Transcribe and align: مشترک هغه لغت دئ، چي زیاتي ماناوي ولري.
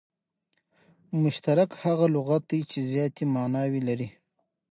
مشترک 1.21 1.69
هغه 1.83 2.05
لغت 2.15 2.41
دئ، 2.49 2.61
چي 2.71 2.79
زیاتي 2.91 3.23
ماناوي 3.33 3.79
ولري. 3.81 4.07